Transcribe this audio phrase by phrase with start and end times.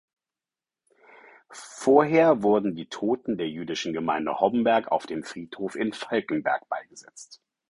[1.51, 7.39] Vorher wurden die Toten der jüdischen Gemeinde Homberg auf dem Friedhof in Falkenberg beigesetzt.